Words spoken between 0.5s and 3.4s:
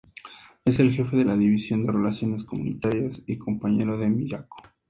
Es el jefe de la división de relaciones comunitarias y